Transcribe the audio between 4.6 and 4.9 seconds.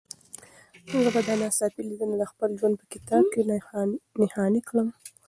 کړم.